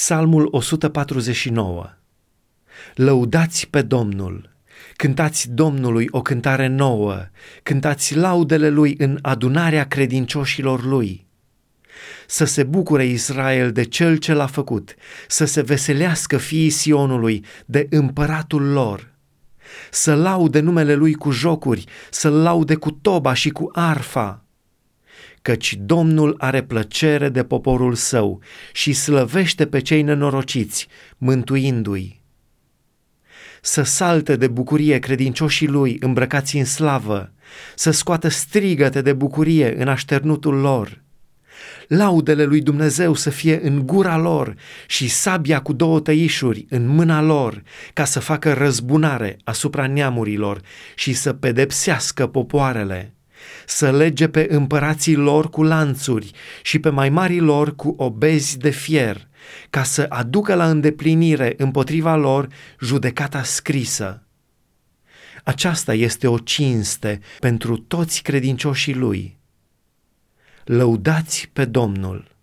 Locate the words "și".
23.34-23.50, 28.72-28.92, 44.86-45.08, 50.94-51.12, 56.62-56.78